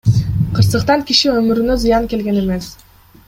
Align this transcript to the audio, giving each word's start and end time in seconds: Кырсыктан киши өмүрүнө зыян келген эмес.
Кырсыктан 0.55 1.03
киши 1.09 1.29
өмүрүнө 1.41 1.75
зыян 1.83 2.09
келген 2.13 2.43
эмес. 2.45 2.73